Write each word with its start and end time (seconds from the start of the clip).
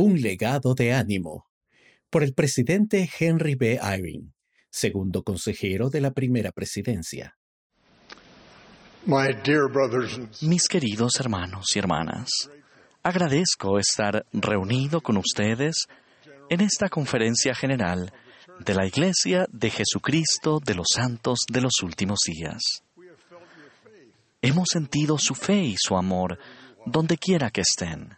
Un 0.00 0.20
legado 0.20 0.76
de 0.76 0.92
ánimo. 0.92 1.48
Por 2.08 2.22
el 2.22 2.32
presidente 2.32 3.10
Henry 3.18 3.56
B. 3.56 3.80
Eyring, 3.82 4.32
segundo 4.70 5.24
consejero 5.24 5.90
de 5.90 6.00
la 6.00 6.12
primera 6.12 6.52
presidencia. 6.52 7.36
Mis 10.42 10.68
queridos 10.68 11.18
hermanos 11.18 11.66
y 11.74 11.80
hermanas, 11.80 12.28
agradezco 13.02 13.80
estar 13.80 14.24
reunido 14.32 15.00
con 15.00 15.16
ustedes 15.16 15.88
en 16.48 16.60
esta 16.60 16.88
conferencia 16.88 17.56
general 17.56 18.12
de 18.60 18.74
la 18.74 18.86
Iglesia 18.86 19.46
de 19.50 19.70
Jesucristo 19.70 20.60
de 20.64 20.76
los 20.76 20.86
Santos 20.94 21.40
de 21.52 21.60
los 21.60 21.72
Últimos 21.82 22.20
Días. 22.24 22.84
Hemos 24.42 24.68
sentido 24.70 25.18
su 25.18 25.34
fe 25.34 25.60
y 25.60 25.74
su 25.76 25.96
amor 25.96 26.38
donde 26.86 27.18
quiera 27.18 27.50
que 27.50 27.62
estén. 27.62 28.17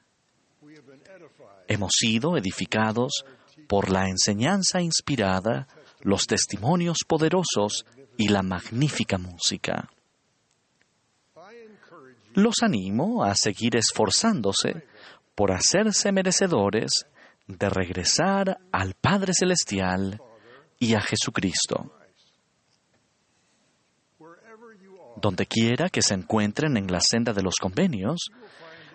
Hemos 1.71 1.93
sido 1.96 2.37
edificados 2.37 3.25
por 3.69 3.92
la 3.92 4.09
enseñanza 4.09 4.83
inspirada, 4.83 5.69
los 6.01 6.27
testimonios 6.27 6.98
poderosos 7.06 7.87
y 8.16 8.27
la 8.27 8.42
magnífica 8.42 9.19
música. 9.19 9.88
Los 12.34 12.64
animo 12.64 13.23
a 13.23 13.37
seguir 13.37 13.77
esforzándose 13.77 14.84
por 15.37 15.52
hacerse 15.52 16.11
merecedores 16.11 16.91
de 17.47 17.70
regresar 17.70 18.59
al 18.73 18.95
Padre 18.95 19.33
Celestial 19.33 20.20
y 20.80 20.95
a 20.95 21.00
Jesucristo. 21.00 21.95
Donde 25.14 25.47
quiera 25.47 25.89
que 25.89 26.02
se 26.02 26.14
encuentren 26.14 26.77
en 26.77 26.91
la 26.91 27.00
senda 27.00 27.33
de 27.33 27.45
los 27.45 27.55
convenios, 27.61 28.27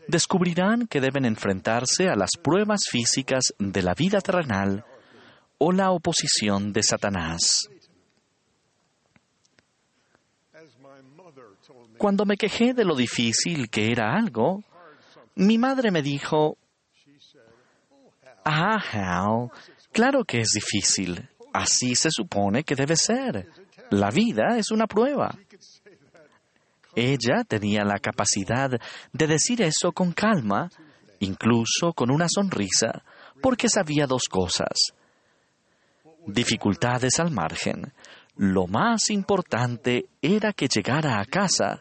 descubrirán 0.08 0.88
que 0.88 1.02
deben 1.02 1.26
enfrentarse 1.26 2.10
a 2.10 2.16
las 2.16 2.32
pruebas 2.42 2.82
físicas 2.90 3.54
de 3.60 3.82
la 3.82 3.94
vida 3.94 4.22
terrenal 4.22 4.86
o 5.58 5.72
la 5.72 5.92
oposición 5.92 6.74
de 6.74 6.84
Satanás. 6.84 7.70
Cuando 11.98 12.26
me 12.26 12.38
quejé 12.38 12.74
de 12.74 12.86
lo 12.86 12.96
difícil 12.96 13.70
que 13.70 13.92
era 13.92 14.16
algo, 14.16 14.64
mi 15.36 15.58
madre 15.58 15.92
me 15.92 16.02
dijo, 16.02 16.58
Ah, 18.44 18.78
Hal, 18.92 19.50
claro 19.92 20.24
que 20.24 20.42
es 20.42 20.50
difícil. 20.50 21.30
Así 21.52 21.96
se 21.96 22.10
supone 22.12 22.64
que 22.64 22.76
debe 22.76 22.96
ser. 22.96 23.50
La 23.92 24.12
vida 24.12 24.58
es 24.58 24.72
una 24.72 24.88
prueba. 24.88 25.36
Ella 26.96 27.44
tenía 27.48 27.84
la 27.84 28.00
capacidad 28.00 28.70
de 29.12 29.28
decir 29.28 29.62
eso 29.62 29.92
con 29.92 30.14
calma, 30.14 30.70
incluso 31.20 31.94
con 31.94 32.10
una 32.12 32.28
sonrisa, 32.30 33.04
porque 33.42 33.70
sabía 33.70 34.08
dos 34.08 34.24
cosas. 34.30 34.94
Dificultades 36.26 37.20
al 37.20 37.32
margen. 37.32 37.94
Lo 38.38 38.68
más 38.68 39.10
importante 39.10 40.06
era 40.22 40.54
que 40.54 40.68
llegara 40.68 41.20
a 41.20 41.26
casa 41.26 41.80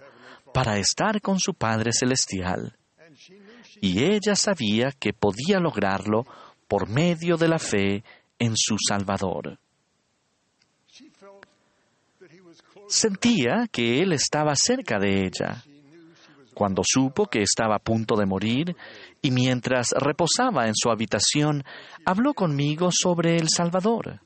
para 0.52 0.78
estar 0.78 1.20
con 1.20 1.38
su 1.38 1.54
Padre 1.54 1.90
Celestial. 1.92 2.76
Y 3.80 4.04
ella 4.04 4.34
sabía 4.36 4.92
que 4.92 5.12
podía 5.12 5.58
lograrlo 5.58 6.24
por 6.68 6.88
medio 6.88 7.36
de 7.36 7.48
la 7.48 7.58
fe 7.58 8.04
en 8.38 8.54
su 8.56 8.76
Salvador. 8.78 9.58
Sentía 12.88 13.66
que 13.70 14.00
Él 14.00 14.12
estaba 14.12 14.54
cerca 14.56 14.98
de 14.98 15.26
ella. 15.26 15.62
Cuando 16.54 16.82
supo 16.84 17.26
que 17.26 17.42
estaba 17.42 17.76
a 17.76 17.80
punto 17.80 18.16
de 18.16 18.26
morir 18.26 18.76
y 19.20 19.30
mientras 19.30 19.88
reposaba 19.98 20.66
en 20.66 20.74
su 20.74 20.90
habitación, 20.90 21.64
habló 22.04 22.34
conmigo 22.34 22.90
sobre 22.92 23.36
el 23.36 23.48
Salvador. 23.48 24.20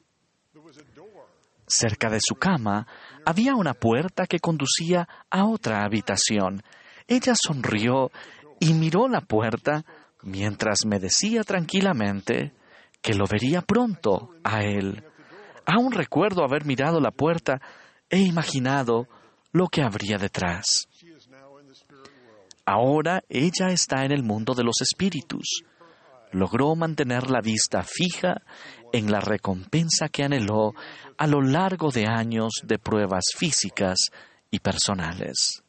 Cerca 1.67 2.11
de 2.11 2.21
su 2.21 2.35
cama 2.35 2.87
había 3.25 3.55
una 3.55 3.75
puerta 3.75 4.27
que 4.27 4.39
conducía 4.39 5.09
a 5.31 5.47
otra 5.47 5.85
habitación. 5.85 6.63
Ella 7.07 7.35
sonrió 7.35 8.11
y 8.61 8.75
miró 8.75 9.09
la 9.09 9.21
puerta 9.21 9.85
mientras 10.23 10.85
me 10.87 10.99
decía 10.99 11.43
tranquilamente 11.45 12.53
que 13.01 13.15
lo 13.15 13.27
vería 13.27 13.63
pronto 13.63 14.31
a 14.45 14.63
él. 14.63 15.05
Aún 15.67 15.93
recuerdo 15.93 16.45
haber 16.45 16.65
mirado 16.65 17.01
la 17.01 17.11
puerta 17.11 17.61
e 18.11 18.19
imaginado 18.19 19.07
lo 19.53 19.69
que 19.69 19.83
habría 19.83 20.19
detrás. 20.19 20.89
Ahora 22.65 23.23
ella 23.29 23.71
está 23.71 24.05
en 24.05 24.13
el 24.13 24.23
mundo 24.23 24.55
de 24.55 24.65
los 24.65 24.81
espíritus. 24.83 25.63
Logró 26.33 26.75
mantener 26.77 27.31
la 27.31 27.41
vista 27.41 27.83
fija 27.83 28.43
en 28.93 29.11
la 29.11 29.21
recompensa 29.21 30.09
que 30.09 30.25
anheló 30.25 30.75
a 31.17 31.27
lo 31.27 31.41
largo 31.41 31.91
de 31.91 32.07
años 32.07 32.53
de 32.63 32.79
pruebas 32.79 33.25
físicas 33.37 33.97
y 34.51 34.59
personales. 34.61 35.63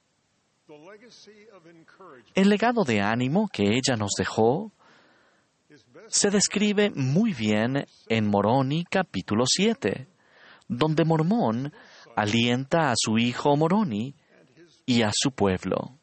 El 2.35 2.49
legado 2.49 2.83
de 2.83 3.01
ánimo 3.01 3.47
que 3.51 3.63
ella 3.63 3.95
nos 3.97 4.11
dejó 4.17 4.71
se 6.07 6.29
describe 6.29 6.91
muy 6.91 7.33
bien 7.33 7.85
en 8.07 8.27
Moroni 8.27 8.83
capítulo 8.83 9.45
7, 9.47 10.07
donde 10.67 11.05
Mormón 11.05 11.71
alienta 12.19 12.91
a 12.91 12.95
su 12.95 13.17
hijo 13.17 13.55
Moroni 13.55 14.15
y 14.85 15.01
a 15.03 15.11
su 15.13 15.31
pueblo. 15.31 15.97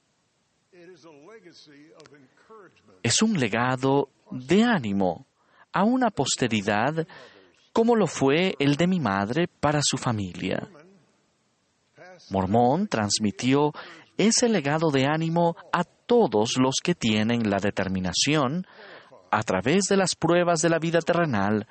Es 3.03 3.23
un 3.23 3.39
legado 3.39 4.09
de 4.31 4.65
ánimo 4.65 5.27
a 5.73 5.85
una 5.85 6.11
posteridad 6.11 7.07
como 7.73 7.95
lo 7.95 8.07
fue 8.07 8.55
el 8.59 8.77
de 8.77 8.87
mi 8.87 9.01
madre 9.01 9.49
para 9.49 9.81
su 9.83 9.99
familia. 9.99 10.67
Mormón 12.31 12.89
transmitió 12.89 13.73
ese 14.17 14.49
legado 14.49 14.91
de 14.91 15.07
ánimo 15.07 15.57
a 15.73 15.85
todos 15.85 16.57
los 16.57 16.77
que 16.83 16.95
tienen 16.95 17.51
la 17.51 17.59
determinación, 17.59 18.67
a 19.31 19.43
través 19.43 19.85
de 19.89 19.99
las 19.99 20.15
pruebas 20.15 20.61
de 20.63 20.71
la 20.71 20.79
vida 20.79 21.01
terrenal, 21.01 21.67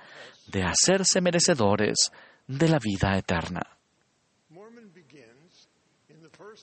de 0.47 0.63
hacerse 0.63 1.21
merecedores 1.21 2.11
de 2.47 2.69
la 2.69 2.77
vida 2.77 3.17
eterna. 3.17 3.74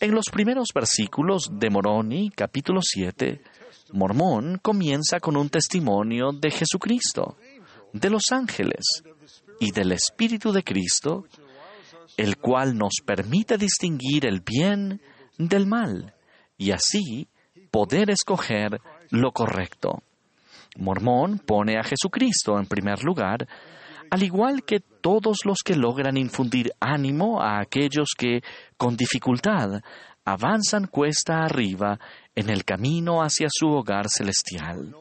En 0.02 0.16
los 0.16 0.24
primeros 0.32 0.70
versículos 0.74 1.48
de 1.52 1.70
Moroni, 1.70 2.30
capítulo 2.30 2.80
7, 2.82 3.40
Mormón 3.92 4.58
comienza 4.60 5.20
con 5.20 5.36
un 5.36 5.48
testimonio 5.48 6.32
de 6.32 6.50
Jesucristo, 6.50 7.36
de 7.92 8.10
los 8.10 8.24
ángeles 8.32 8.82
y 9.60 9.70
del 9.70 9.92
Espíritu 9.92 10.50
de 10.50 10.64
Cristo, 10.64 11.26
el 12.16 12.38
cual 12.38 12.76
nos 12.76 12.94
permite 13.06 13.56
distinguir 13.56 14.26
el 14.26 14.40
bien 14.40 15.00
del 15.38 15.68
mal 15.68 16.12
y 16.58 16.72
así 16.72 17.28
poder 17.70 18.10
escoger 18.10 18.80
lo 19.10 19.30
correcto. 19.30 20.02
Mormón 20.78 21.38
pone 21.38 21.78
a 21.78 21.84
Jesucristo 21.84 22.58
en 22.58 22.66
primer 22.66 23.04
lugar 23.04 23.46
al 24.12 24.22
igual 24.22 24.62
que 24.64 24.80
todos 24.80 25.38
los 25.46 25.60
que 25.64 25.74
logran 25.74 26.18
infundir 26.18 26.70
ánimo 26.80 27.40
a 27.40 27.60
aquellos 27.60 28.10
que, 28.14 28.42
con 28.76 28.94
dificultad, 28.94 29.80
avanzan 30.22 30.86
cuesta 30.86 31.42
arriba 31.42 31.98
en 32.34 32.50
el 32.50 32.62
camino 32.66 33.22
hacia 33.22 33.48
su 33.50 33.68
hogar 33.68 34.10
celestial. 34.10 34.94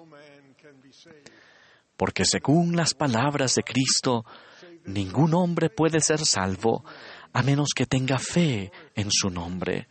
Porque 1.98 2.24
según 2.24 2.78
las 2.78 2.94
palabras 2.94 3.56
de 3.56 3.64
Cristo, 3.64 4.24
ningún 4.86 5.34
hombre 5.34 5.70
puede 5.70 6.00
ser 6.00 6.20
salvo 6.20 6.86
a 7.34 7.44
menos 7.44 7.72
que 7.76 7.86
tenga 7.86 8.18
fe 8.18 8.72
en 8.96 9.10
su 9.12 9.30
nombre. 9.30 9.90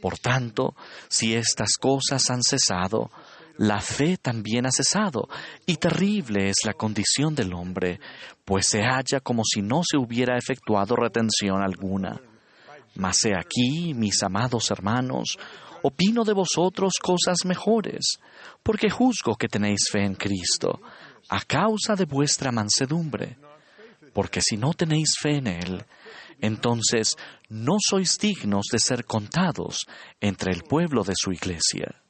Por 0.00 0.18
tanto, 0.18 0.74
si 1.10 1.34
estas 1.34 1.76
cosas 1.76 2.30
han 2.30 2.42
cesado, 2.42 3.10
la 3.58 3.80
fe 3.80 4.16
también 4.16 4.66
ha 4.66 4.70
cesado, 4.70 5.28
y 5.66 5.76
terrible 5.76 6.48
es 6.48 6.56
la 6.64 6.74
condición 6.74 7.34
del 7.34 7.52
hombre, 7.54 8.00
pues 8.44 8.66
se 8.68 8.82
halla 8.82 9.20
como 9.22 9.42
si 9.44 9.62
no 9.62 9.82
se 9.88 9.96
hubiera 9.96 10.36
efectuado 10.36 10.96
retención 10.96 11.62
alguna. 11.62 12.20
Mas 12.94 13.24
he 13.24 13.34
aquí, 13.34 13.94
mis 13.94 14.22
amados 14.22 14.70
hermanos, 14.70 15.38
opino 15.82 16.24
de 16.24 16.32
vosotros 16.32 16.94
cosas 17.00 17.44
mejores, 17.44 18.18
porque 18.62 18.90
juzgo 18.90 19.36
que 19.36 19.48
tenéis 19.48 19.88
fe 19.90 20.04
en 20.04 20.14
Cristo, 20.14 20.80
a 21.28 21.40
causa 21.40 21.94
de 21.94 22.04
vuestra 22.04 22.52
mansedumbre. 22.52 23.38
Porque 24.12 24.40
si 24.42 24.56
no 24.56 24.74
tenéis 24.74 25.14
fe 25.18 25.38
en 25.38 25.46
Él, 25.46 25.84
entonces 26.40 27.16
no 27.48 27.76
sois 27.78 28.18
dignos 28.18 28.66
de 28.70 28.78
ser 28.78 29.04
contados 29.04 29.86
entre 30.20 30.52
el 30.52 30.62
pueblo 30.64 31.02
de 31.02 31.14
su 31.16 31.32
iglesia. 31.32 32.02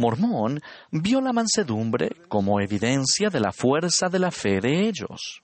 Mormón 0.00 0.60
vio 0.90 1.20
la 1.20 1.32
mansedumbre 1.32 2.10
como 2.28 2.60
evidencia 2.60 3.28
de 3.28 3.40
la 3.40 3.52
fuerza 3.52 4.08
de 4.08 4.18
la 4.18 4.30
fe 4.30 4.60
de 4.60 4.88
ellos. 4.88 5.42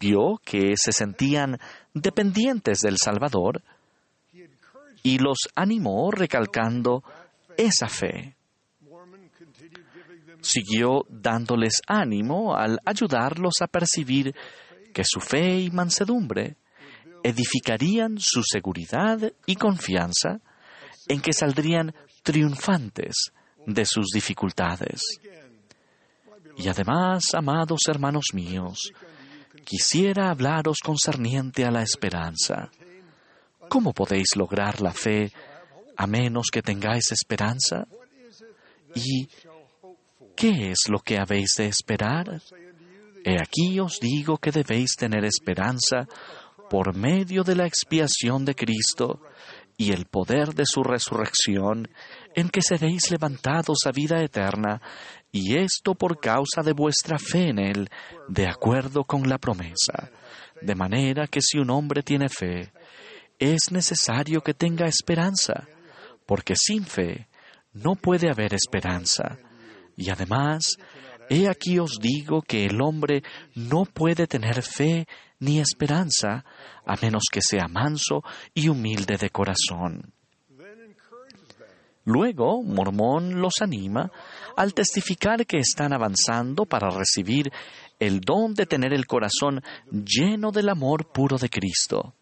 Vio 0.00 0.40
que 0.44 0.74
se 0.76 0.90
sentían 0.92 1.58
dependientes 1.92 2.80
del 2.80 2.96
Salvador 2.96 3.62
y 5.02 5.18
los 5.18 5.38
animó 5.54 6.10
recalcando 6.10 7.04
esa 7.56 7.88
fe. 7.88 8.34
Siguió 10.40 11.04
dándoles 11.08 11.82
ánimo 11.86 12.56
al 12.56 12.80
ayudarlos 12.84 13.54
a 13.60 13.66
percibir 13.66 14.34
que 14.92 15.04
su 15.04 15.20
fe 15.20 15.60
y 15.60 15.70
mansedumbre 15.70 16.56
edificarían 17.22 18.18
su 18.18 18.42
seguridad 18.42 19.32
y 19.46 19.56
confianza 19.56 20.40
en 21.08 21.20
que 21.20 21.32
saldrían 21.32 21.94
triunfantes 22.22 23.32
de 23.66 23.84
sus 23.84 24.06
dificultades. 24.12 25.02
Y 26.56 26.68
además, 26.68 27.24
amados 27.34 27.80
hermanos 27.88 28.26
míos, 28.32 28.92
quisiera 29.64 30.30
hablaros 30.30 30.78
concerniente 30.82 31.64
a 31.64 31.70
la 31.70 31.82
esperanza. 31.82 32.70
¿Cómo 33.68 33.92
podéis 33.92 34.36
lograr 34.36 34.80
la 34.80 34.92
fe 34.92 35.32
a 35.96 36.06
menos 36.06 36.46
que 36.52 36.62
tengáis 36.62 37.10
esperanza? 37.12 37.86
¿Y 38.94 39.28
qué 40.34 40.70
es 40.70 40.88
lo 40.88 41.00
que 41.00 41.18
habéis 41.18 41.50
de 41.58 41.66
esperar? 41.66 42.40
He 43.24 43.40
aquí 43.40 43.80
os 43.80 43.98
digo 43.98 44.38
que 44.38 44.52
debéis 44.52 44.94
tener 44.96 45.24
esperanza 45.24 46.06
por 46.70 46.96
medio 46.96 47.42
de 47.42 47.56
la 47.56 47.66
expiación 47.66 48.44
de 48.44 48.54
Cristo 48.54 49.20
y 49.76 49.92
el 49.92 50.06
poder 50.06 50.54
de 50.54 50.64
su 50.66 50.82
resurrección, 50.82 51.88
en 52.34 52.48
que 52.48 52.62
seréis 52.62 53.10
levantados 53.10 53.78
a 53.86 53.92
vida 53.92 54.22
eterna, 54.22 54.80
y 55.30 55.58
esto 55.58 55.94
por 55.94 56.18
causa 56.18 56.62
de 56.62 56.72
vuestra 56.72 57.18
fe 57.18 57.50
en 57.50 57.58
Él, 57.58 57.90
de 58.28 58.48
acuerdo 58.48 59.04
con 59.04 59.28
la 59.28 59.38
promesa. 59.38 60.10
De 60.62 60.74
manera 60.74 61.26
que 61.26 61.40
si 61.42 61.58
un 61.58 61.70
hombre 61.70 62.02
tiene 62.02 62.28
fe, 62.28 62.72
es 63.38 63.70
necesario 63.70 64.40
que 64.40 64.54
tenga 64.54 64.86
esperanza, 64.86 65.68
porque 66.26 66.54
sin 66.56 66.84
fe 66.84 67.28
no 67.74 67.94
puede 67.94 68.30
haber 68.30 68.54
esperanza. 68.54 69.36
Y 69.96 70.08
además, 70.10 70.76
he 71.28 71.48
aquí 71.48 71.78
os 71.78 71.98
digo 72.00 72.40
que 72.40 72.64
el 72.64 72.80
hombre 72.80 73.22
no 73.54 73.84
puede 73.84 74.26
tener 74.26 74.62
fe 74.62 75.06
ni 75.40 75.60
esperanza 75.60 76.44
a 76.84 76.96
menos 77.00 77.24
que 77.30 77.40
sea 77.42 77.68
manso 77.68 78.22
y 78.54 78.68
humilde 78.68 79.16
de 79.16 79.30
corazón. 79.30 80.12
Luego, 82.04 82.62
Mormón 82.62 83.40
los 83.40 83.54
anima 83.60 84.10
al 84.56 84.74
testificar 84.74 85.44
que 85.44 85.58
están 85.58 85.92
avanzando 85.92 86.64
para 86.64 86.88
recibir 86.88 87.50
el 87.98 88.20
don 88.20 88.54
de 88.54 88.66
tener 88.66 88.94
el 88.94 89.06
corazón 89.06 89.60
lleno 89.90 90.52
del 90.52 90.68
amor 90.68 91.10
puro 91.12 91.36
de 91.36 91.48
Cristo. 91.48 92.14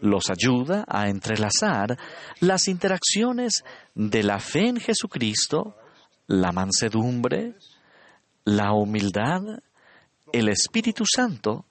Los 0.00 0.30
ayuda 0.30 0.84
a 0.88 1.08
entrelazar 1.08 1.96
las 2.40 2.66
interacciones 2.66 3.62
de 3.94 4.22
la 4.24 4.40
fe 4.40 4.66
en 4.66 4.80
Jesucristo, 4.80 5.76
la 6.26 6.50
mansedumbre, 6.52 7.54
la 8.44 8.72
humildad, 8.72 9.42
el 10.32 10.48
Espíritu 10.48 11.04
Santo 11.06 11.66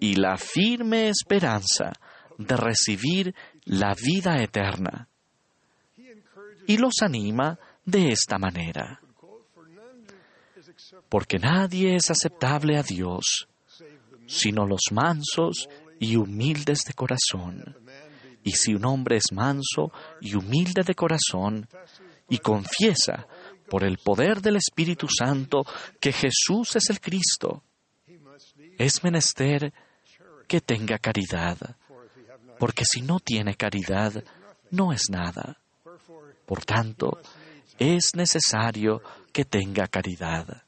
y 0.00 0.16
la 0.16 0.36
firme 0.36 1.08
esperanza 1.08 1.92
de 2.38 2.56
recibir 2.56 3.34
la 3.64 3.94
vida 3.94 4.42
eterna. 4.42 5.08
Y 6.66 6.78
los 6.78 6.94
anima 7.02 7.58
de 7.84 8.12
esta 8.12 8.38
manera. 8.38 9.00
Porque 11.08 11.38
nadie 11.38 11.96
es 11.96 12.10
aceptable 12.10 12.76
a 12.78 12.82
Dios, 12.82 13.48
sino 14.26 14.66
los 14.66 14.82
mansos 14.92 15.68
y 16.00 16.16
humildes 16.16 16.80
de 16.86 16.94
corazón. 16.94 17.76
Y 18.42 18.52
si 18.52 18.74
un 18.74 18.84
hombre 18.84 19.16
es 19.16 19.32
manso 19.32 19.92
y 20.20 20.34
humilde 20.34 20.82
de 20.82 20.94
corazón 20.94 21.68
y 22.28 22.38
confiesa 22.38 23.26
por 23.68 23.84
el 23.84 23.98
poder 23.98 24.40
del 24.40 24.56
Espíritu 24.56 25.06
Santo 25.08 25.64
que 26.00 26.12
Jesús 26.12 26.76
es 26.76 26.90
el 26.90 27.00
Cristo, 27.00 27.62
es 28.78 29.02
menester 29.02 29.72
que 30.46 30.60
tenga 30.60 30.98
caridad, 30.98 31.76
porque 32.58 32.84
si 32.84 33.02
no 33.02 33.20
tiene 33.20 33.54
caridad, 33.54 34.24
no 34.70 34.92
es 34.92 35.10
nada. 35.10 35.58
Por 36.46 36.64
tanto, 36.64 37.18
es 37.78 38.10
necesario 38.14 39.02
que 39.32 39.44
tenga 39.44 39.86
caridad. 39.88 40.62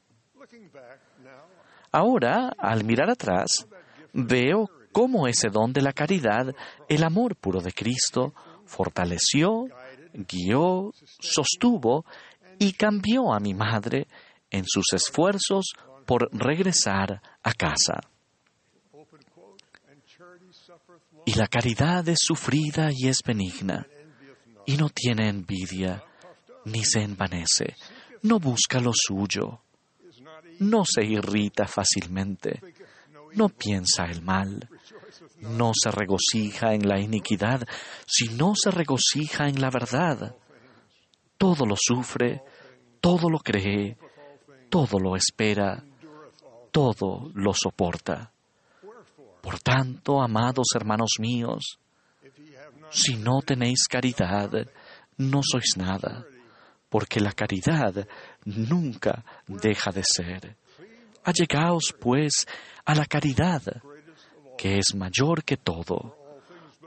Ahora, 1.91 2.53
al 2.57 2.83
mirar 2.83 3.09
atrás, 3.09 3.67
veo 4.13 4.69
cómo 4.91 5.27
ese 5.27 5.49
don 5.49 5.73
de 5.73 5.81
la 5.81 5.93
caridad, 5.93 6.53
el 6.89 7.03
amor 7.03 7.35
puro 7.35 7.61
de 7.61 7.71
Cristo, 7.71 8.33
fortaleció, 8.65 9.67
guió, 10.13 10.91
sostuvo 11.19 12.05
y 12.59 12.73
cambió 12.73 13.33
a 13.33 13.39
mi 13.39 13.53
madre 13.53 14.07
en 14.49 14.65
sus 14.65 14.85
esfuerzos 14.93 15.73
por 16.05 16.29
regresar 16.31 17.21
a 17.47 17.53
casa. 17.53 18.01
Y 21.25 21.33
la 21.35 21.47
caridad 21.47 22.07
es 22.09 22.19
sufrida 22.21 22.89
y 22.91 23.07
es 23.07 23.21
benigna, 23.25 23.87
y 24.65 24.75
no 24.75 24.89
tiene 24.89 25.29
envidia, 25.29 26.03
ni 26.65 26.83
se 26.83 27.01
envanece, 27.01 27.75
no 28.23 28.39
busca 28.39 28.81
lo 28.81 28.91
suyo, 28.93 29.61
no 30.59 30.83
se 30.85 31.05
irrita 31.05 31.67
fácilmente, 31.67 32.59
no 33.33 33.49
piensa 33.49 34.05
el 34.05 34.21
mal, 34.21 34.67
no 35.39 35.71
se 35.73 35.91
regocija 35.91 36.73
en 36.73 36.87
la 36.87 36.99
iniquidad, 36.99 37.65
sino 38.05 38.53
se 38.55 38.71
regocija 38.71 39.47
en 39.47 39.61
la 39.61 39.69
verdad. 39.69 40.35
Todo 41.37 41.65
lo 41.65 41.75
sufre, 41.77 42.41
todo 42.99 43.29
lo 43.29 43.39
cree, 43.39 43.97
todo 44.69 44.99
lo 44.99 45.15
espera, 45.15 45.83
todo 46.71 47.31
lo 47.33 47.53
soporta. 47.53 48.31
Por 49.41 49.59
tanto, 49.59 50.21
amados 50.21 50.67
hermanos 50.75 51.11
míos, 51.19 51.79
si 52.89 53.15
no 53.15 53.41
tenéis 53.41 53.87
caridad, 53.89 54.51
no 55.17 55.41
sois 55.43 55.77
nada, 55.77 56.25
porque 56.89 57.19
la 57.19 57.31
caridad 57.31 58.07
nunca 58.45 59.23
deja 59.47 59.91
de 59.91 60.03
ser. 60.03 60.57
Allegaos, 61.23 61.95
pues, 61.99 62.45
a 62.85 62.95
la 62.95 63.05
caridad, 63.05 63.61
que 64.57 64.77
es 64.77 64.95
mayor 64.95 65.43
que 65.43 65.57
todo, 65.57 66.15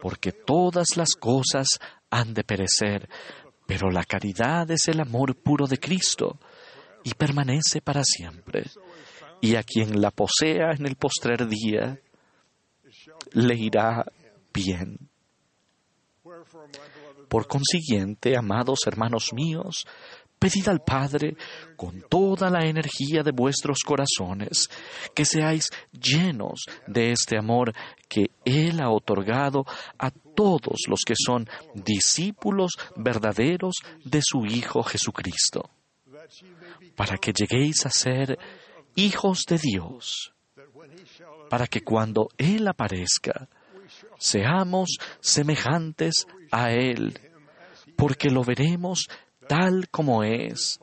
porque 0.01 0.33
todas 0.33 0.97
las 0.97 1.15
cosas 1.15 1.67
han 2.11 2.35
de 2.35 2.45
perecer, 2.45 3.09
pero 3.67 3.91
la 3.91 4.05
caridad 4.05 4.71
es 4.71 4.89
el 4.89 5.01
amor 5.01 5.37
puro 5.37 5.67
de 5.67 5.79
Cristo 5.79 6.39
y 7.05 7.15
permanece 7.15 7.81
para 7.81 8.03
siempre 8.03 8.65
y 9.41 9.57
a 9.57 9.63
quien 9.63 10.01
la 10.01 10.11
posea 10.11 10.73
en 10.73 10.87
el 10.87 10.97
postrer 10.97 11.47
día 11.49 11.99
le 13.33 13.55
irá 13.55 14.05
bien. 14.53 15.11
Por 17.29 17.47
consiguiente, 17.47 18.37
amados 18.37 18.81
hermanos 18.87 19.33
míos, 19.33 19.87
pedid 20.41 20.69
al 20.69 20.81
Padre 20.81 21.37
con 21.77 22.03
toda 22.09 22.51
la 22.51 22.67
energía 22.67 23.23
de 23.23 23.31
vuestros 23.31 23.81
corazones 23.85 24.69
que 25.15 25.25
seáis 25.25 25.67
llenos 25.93 26.65
de 26.87 27.13
este 27.13 27.37
amor 27.37 27.73
que 28.09 28.31
Él 28.45 28.81
ha 28.81 28.91
otorgado 28.91 29.65
a 29.99 30.11
todos 30.11 30.79
los 30.89 31.01
que 31.07 31.15
son 31.15 31.47
discípulos 31.75 32.73
verdaderos 32.97 33.75
de 34.05 34.21
su 34.23 34.47
Hijo 34.47 34.83
Jesucristo, 34.83 35.71
para 36.97 37.19
que 37.19 37.33
lleguéis 37.33 37.85
a 37.85 37.91
ser 37.91 38.39
hijos 39.01 39.45
de 39.49 39.59
Dios, 39.59 40.33
para 41.49 41.67
que 41.67 41.83
cuando 41.83 42.29
Él 42.37 42.69
aparezca, 42.69 43.49
seamos 44.19 44.99
semejantes 45.21 46.27
a 46.51 46.71
Él, 46.73 47.19
porque 47.97 48.31
lo 48.31 48.45
veremos 48.45 49.09
tal 49.49 49.89
como 49.91 50.23
es, 50.23 50.79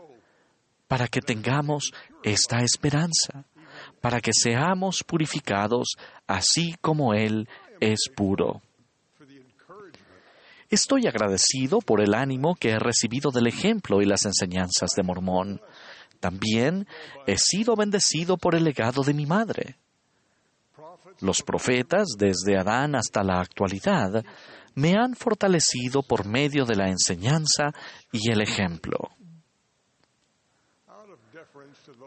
para 0.87 1.07
que 1.07 1.21
tengamos 1.21 1.91
esta 2.23 2.61
esperanza, 2.61 3.45
para 4.01 4.19
que 4.19 4.31
seamos 4.33 5.03
purificados 5.03 5.95
así 6.25 6.75
como 6.81 7.13
Él 7.13 7.47
es 7.79 8.09
puro. 8.15 8.61
Estoy 10.69 11.07
agradecido 11.07 11.79
por 11.79 12.01
el 12.01 12.13
ánimo 12.13 12.55
que 12.55 12.71
he 12.71 12.79
recibido 12.79 13.31
del 13.31 13.47
ejemplo 13.47 14.01
y 14.01 14.05
las 14.05 14.25
enseñanzas 14.25 14.89
de 14.97 15.03
Mormón. 15.03 15.61
También 16.19 16.87
he 17.25 17.37
sido 17.37 17.75
bendecido 17.75 18.37
por 18.37 18.55
el 18.55 18.63
legado 18.63 19.03
de 19.03 19.13
mi 19.13 19.25
madre. 19.25 19.77
Los 21.19 21.41
profetas, 21.41 22.09
desde 22.17 22.57
Adán 22.57 22.95
hasta 22.95 23.23
la 23.23 23.39
actualidad, 23.39 24.23
me 24.75 24.93
han 24.93 25.15
fortalecido 25.15 26.03
por 26.03 26.25
medio 26.25 26.65
de 26.65 26.75
la 26.75 26.89
enseñanza 26.89 27.71
y 28.11 28.29
el 28.31 28.41
ejemplo. 28.41 28.97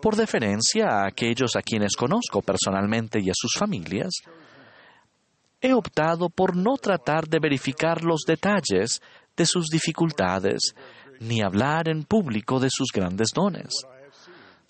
Por 0.01 0.17
deferencia 0.17 0.87
a 0.87 1.07
aquellos 1.07 1.57
a 1.57 1.63
quienes 1.63 1.97
conozco 1.97 2.43
personalmente 2.43 3.21
y 3.21 3.29
a 3.29 3.35
sus 3.35 3.53
familias, 3.59 4.11
he 5.61 5.75
optado 5.75 6.31
por 6.31 6.57
no 6.57 6.77
tratar 6.77 7.29
de 7.29 7.39
verificar 7.41 8.03
los 8.03 8.21
detalles 8.27 9.03
de 9.37 9.47
sus 9.47 9.67
dificultades 9.67 10.75
ni 11.19 11.43
hablar 11.43 11.89
en 11.89 12.05
público 12.05 12.61
de 12.61 12.69
sus 12.71 12.89
grandes 12.95 13.29
dones. 13.35 13.85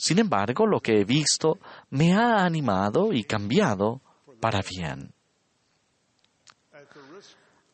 Sin 0.00 0.18
embargo, 0.18 0.66
lo 0.66 0.80
que 0.80 0.98
he 0.98 1.04
visto 1.04 1.58
me 1.90 2.14
ha 2.14 2.42
animado 2.42 3.12
y 3.12 3.22
cambiado 3.22 4.00
para 4.40 4.60
bien. 4.62 5.12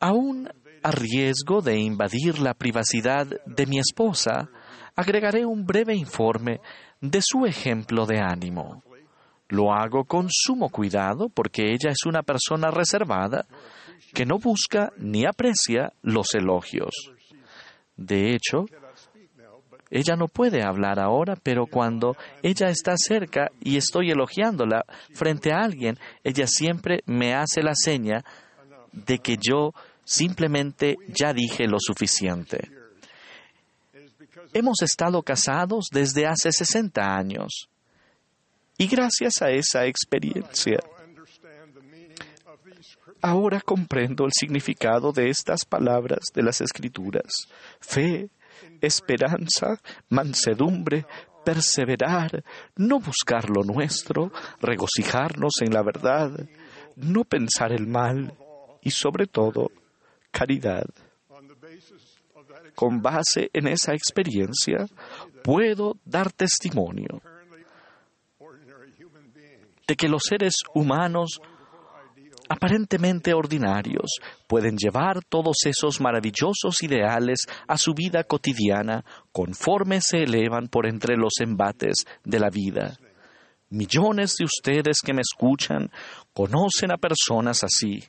Aún 0.01 0.49
a 0.83 0.91
riesgo 0.91 1.61
de 1.61 1.79
invadir 1.79 2.39
la 2.39 2.53
privacidad 2.53 3.27
de 3.45 3.65
mi 3.65 3.79
esposa, 3.79 4.49
agregaré 4.93 5.45
un 5.45 5.65
breve 5.65 5.95
informe 5.95 6.59
de 6.99 7.21
su 7.23 7.45
ejemplo 7.45 8.05
de 8.05 8.19
ánimo. 8.19 8.83
Lo 9.47 9.71
hago 9.73 10.03
con 10.03 10.27
sumo 10.29 10.67
cuidado 10.67 11.29
porque 11.29 11.71
ella 11.71 11.91
es 11.91 12.05
una 12.05 12.23
persona 12.23 12.71
reservada 12.71 13.45
que 14.13 14.25
no 14.25 14.37
busca 14.37 14.91
ni 14.97 15.25
aprecia 15.25 15.93
los 16.01 16.35
elogios. 16.35 16.93
De 17.95 18.35
hecho, 18.35 18.65
ella 19.89 20.15
no 20.15 20.27
puede 20.27 20.63
hablar 20.63 20.99
ahora, 20.99 21.35
pero 21.41 21.65
cuando 21.65 22.15
ella 22.43 22.69
está 22.69 22.95
cerca 22.97 23.49
y 23.61 23.77
estoy 23.77 24.11
elogiándola 24.11 24.85
frente 25.13 25.51
a 25.51 25.63
alguien, 25.63 25.97
ella 26.23 26.47
siempre 26.47 27.01
me 27.05 27.33
hace 27.33 27.61
la 27.61 27.73
seña 27.75 28.23
de 28.91 29.19
que 29.19 29.37
yo 29.37 29.73
simplemente 30.03 30.95
ya 31.07 31.33
dije 31.33 31.67
lo 31.67 31.77
suficiente. 31.79 32.69
Hemos 34.53 34.81
estado 34.81 35.21
casados 35.21 35.87
desde 35.91 36.25
hace 36.25 36.51
60 36.51 37.01
años 37.01 37.69
y 38.77 38.87
gracias 38.87 39.41
a 39.41 39.49
esa 39.49 39.85
experiencia, 39.85 40.79
ahora 43.21 43.59
comprendo 43.59 44.25
el 44.25 44.31
significado 44.31 45.11
de 45.11 45.29
estas 45.29 45.65
palabras 45.65 46.19
de 46.33 46.43
las 46.43 46.61
Escrituras. 46.61 47.47
Fe, 47.79 48.29
esperanza, 48.81 49.79
mansedumbre, 50.09 51.05
perseverar, 51.43 52.43
no 52.75 52.99
buscar 52.99 53.49
lo 53.49 53.63
nuestro, 53.63 54.31
regocijarnos 54.61 55.53
en 55.61 55.73
la 55.73 55.81
verdad, 55.81 56.47
no 56.95 57.23
pensar 57.23 57.71
el 57.71 57.87
mal 57.87 58.33
y 58.81 58.91
sobre 58.91 59.27
todo 59.27 59.71
caridad. 60.31 60.85
Con 62.75 63.01
base 63.01 63.49
en 63.53 63.67
esa 63.67 63.93
experiencia, 63.93 64.85
puedo 65.43 65.97
dar 66.05 66.31
testimonio 66.31 67.21
de 69.87 69.95
que 69.95 70.09
los 70.09 70.23
seres 70.27 70.55
humanos 70.73 71.39
aparentemente 72.49 73.33
ordinarios 73.33 74.19
pueden 74.47 74.77
llevar 74.77 75.23
todos 75.23 75.57
esos 75.65 75.99
maravillosos 76.01 76.81
ideales 76.81 77.39
a 77.67 77.77
su 77.77 77.93
vida 77.93 78.23
cotidiana 78.23 79.03
conforme 79.31 80.01
se 80.01 80.23
elevan 80.23 80.67
por 80.67 80.87
entre 80.87 81.15
los 81.17 81.39
embates 81.39 82.05
de 82.23 82.39
la 82.39 82.49
vida. 82.49 82.97
Millones 83.69 84.35
de 84.39 84.45
ustedes 84.45 85.01
que 85.03 85.13
me 85.13 85.21
escuchan 85.21 85.91
conocen 86.33 86.91
a 86.91 86.97
personas 86.97 87.63
así. 87.63 88.03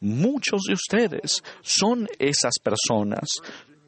Muchos 0.00 0.62
de 0.68 0.74
ustedes 0.74 1.42
son 1.62 2.06
esas 2.18 2.54
personas. 2.62 3.28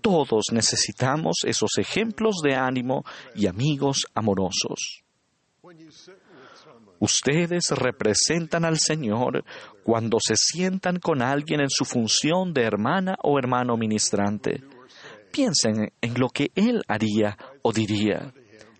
Todos 0.00 0.46
necesitamos 0.52 1.36
esos 1.44 1.70
ejemplos 1.78 2.36
de 2.42 2.54
ánimo 2.54 3.04
y 3.34 3.46
amigos 3.46 4.06
amorosos. 4.14 5.02
Ustedes 7.02 7.64
representan 7.70 8.64
al 8.64 8.78
Señor 8.78 9.44
cuando 9.82 10.18
se 10.24 10.34
sientan 10.36 11.00
con 11.00 11.20
alguien 11.20 11.60
en 11.60 11.68
su 11.68 11.84
función 11.84 12.54
de 12.54 12.62
hermana 12.62 13.16
o 13.24 13.40
hermano 13.40 13.76
ministrante. 13.76 14.62
Piensen 15.32 15.92
en 16.00 16.14
lo 16.14 16.28
que 16.28 16.52
Él 16.54 16.80
haría 16.86 17.36
o 17.62 17.72
diría. 17.72 18.32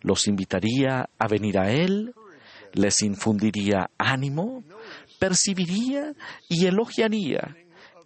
¿Los 0.03 0.29
invitaría 0.29 1.11
a 1.19 1.27
venir 1.27 1.59
a 1.59 1.73
Él? 1.73 2.15
¿Les 2.75 3.03
infundiría 3.03 3.91
ánimo? 3.99 4.63
¿Percibiría 5.19 6.13
y 6.49 6.67
elogiaría 6.67 7.57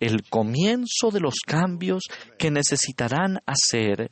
el 0.00 0.23
comienzo 0.30 1.11
de 1.11 1.20
los 1.20 1.40
cambios 1.46 2.04
que 2.38 2.50
necesitarán 2.50 3.40
hacer? 3.44 4.11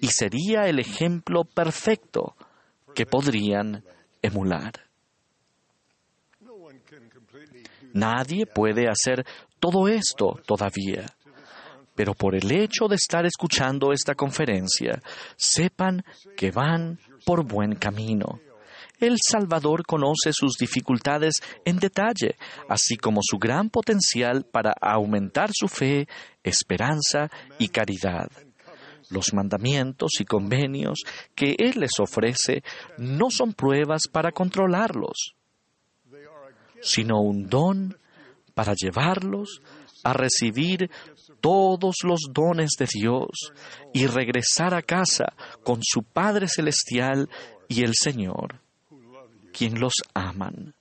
Y 0.00 0.08
sería 0.08 0.66
el 0.66 0.80
ejemplo 0.80 1.44
perfecto 1.44 2.34
que 2.92 3.06
podrían 3.06 3.84
emular. 4.20 4.91
Nadie 7.92 8.46
puede 8.46 8.88
hacer 8.88 9.24
todo 9.60 9.88
esto 9.88 10.40
todavía. 10.46 11.06
Pero 11.94 12.14
por 12.14 12.34
el 12.34 12.50
hecho 12.50 12.88
de 12.88 12.96
estar 12.96 13.26
escuchando 13.26 13.92
esta 13.92 14.14
conferencia, 14.14 15.00
sepan 15.36 16.02
que 16.36 16.50
van 16.50 16.98
por 17.24 17.46
buen 17.46 17.74
camino. 17.74 18.40
El 18.98 19.16
Salvador 19.20 19.84
conoce 19.84 20.32
sus 20.32 20.56
dificultades 20.56 21.34
en 21.64 21.78
detalle, 21.78 22.36
así 22.68 22.96
como 22.96 23.20
su 23.22 23.38
gran 23.38 23.68
potencial 23.68 24.44
para 24.44 24.72
aumentar 24.80 25.50
su 25.52 25.68
fe, 25.68 26.06
esperanza 26.42 27.28
y 27.58 27.68
caridad. 27.68 28.30
Los 29.10 29.34
mandamientos 29.34 30.12
y 30.20 30.24
convenios 30.24 31.00
que 31.34 31.56
Él 31.58 31.80
les 31.80 31.98
ofrece 31.98 32.62
no 32.96 33.30
son 33.30 33.52
pruebas 33.52 34.02
para 34.10 34.32
controlarlos 34.32 35.34
sino 36.82 37.20
un 37.20 37.48
don 37.48 37.96
para 38.54 38.74
llevarlos 38.74 39.62
a 40.04 40.12
recibir 40.12 40.90
todos 41.40 41.96
los 42.04 42.20
dones 42.32 42.72
de 42.78 42.86
Dios 42.92 43.52
y 43.92 44.06
regresar 44.06 44.74
a 44.74 44.82
casa 44.82 45.34
con 45.62 45.80
su 45.82 46.02
Padre 46.02 46.48
Celestial 46.48 47.28
y 47.68 47.82
el 47.82 47.94
Señor, 47.94 48.60
quien 49.52 49.80
los 49.80 49.94
aman. 50.14 50.74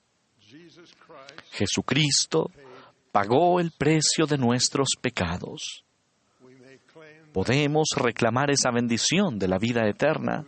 Jesucristo 1.51 2.51
pagó 3.11 3.59
el 3.59 3.71
precio 3.71 4.25
de 4.25 4.37
nuestros 4.37 4.89
pecados. 4.99 5.83
Podemos 7.33 7.89
reclamar 7.95 8.51
esa 8.51 8.71
bendición 8.71 9.39
de 9.39 9.47
la 9.47 9.57
vida 9.57 9.87
eterna 9.87 10.45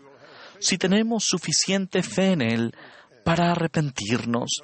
si 0.59 0.77
tenemos 0.77 1.25
suficiente 1.25 2.03
fe 2.03 2.31
en 2.31 2.41
Él 2.41 2.75
para 3.23 3.51
arrepentirnos 3.51 4.63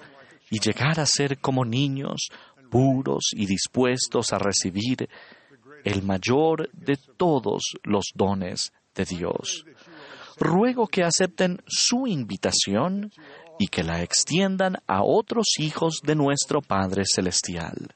y 0.50 0.60
llegar 0.60 1.00
a 1.00 1.06
ser 1.06 1.40
como 1.40 1.66
niños 1.66 2.30
puros 2.70 3.32
y 3.34 3.46
dispuestos 3.46 4.32
a 4.32 4.40
recibir 4.40 5.10
el 5.84 6.04
mayor 6.04 6.70
de 6.74 6.98
todos 7.18 7.64
los 7.84 8.06
dones 8.14 8.74
de 8.96 9.06
Dios. 9.06 9.66
Ruego 10.38 10.88
que 10.88 11.04
acepten 11.04 11.62
su 11.68 12.08
invitación 12.08 13.12
y 13.58 13.68
que 13.68 13.84
la 13.84 14.02
extiendan 14.02 14.78
a 14.88 15.04
otros 15.04 15.48
hijos 15.60 16.00
de 16.04 16.16
nuestro 16.16 16.62
Padre 16.62 17.04
Celestial. 17.06 17.94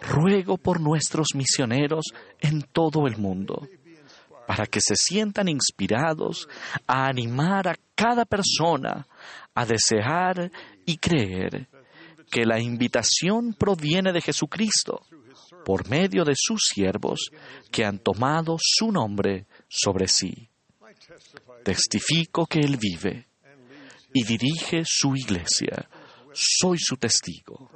Ruego 0.00 0.56
por 0.56 0.80
nuestros 0.80 1.28
misioneros 1.34 2.06
en 2.40 2.62
todo 2.62 3.06
el 3.06 3.18
mundo, 3.18 3.68
para 4.46 4.66
que 4.66 4.80
se 4.80 4.96
sientan 4.96 5.48
inspirados 5.48 6.48
a 6.86 7.06
animar 7.06 7.68
a 7.68 7.76
cada 7.94 8.24
persona 8.24 9.06
a 9.54 9.66
desear 9.66 10.50
y 10.86 10.96
creer 10.96 11.68
que 12.30 12.46
la 12.46 12.60
invitación 12.60 13.54
proviene 13.54 14.12
de 14.12 14.20
Jesucristo 14.20 15.02
por 15.64 15.88
medio 15.88 16.24
de 16.24 16.34
sus 16.36 16.60
siervos 16.72 17.30
que 17.70 17.84
han 17.84 17.98
tomado 17.98 18.56
su 18.58 18.90
nombre 18.90 19.46
sobre 19.68 20.08
sí. 20.08 20.48
Testifico 21.64 22.46
que 22.46 22.60
Él 22.60 22.76
vive 22.78 23.28
y 24.12 24.24
dirige 24.24 24.82
su 24.84 25.14
iglesia. 25.14 25.88
Soy 26.32 26.78
su 26.78 26.96
testigo. 26.96 27.70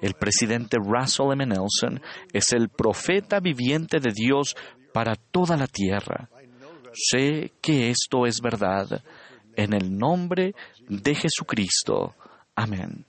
El 0.00 0.14
presidente 0.14 0.76
Russell 0.78 1.32
M. 1.32 1.46
Nelson 1.46 2.00
es 2.32 2.52
el 2.52 2.68
profeta 2.68 3.40
viviente 3.40 3.98
de 3.98 4.12
Dios 4.12 4.54
para 4.92 5.14
toda 5.14 5.56
la 5.56 5.66
tierra. 5.66 6.28
Sé 6.92 7.52
que 7.60 7.90
esto 7.90 8.26
es 8.26 8.40
verdad 8.42 9.02
en 9.54 9.72
el 9.72 9.96
nombre 9.96 10.54
de 10.88 11.14
Jesucristo. 11.14 12.14
Amen. 12.58 13.04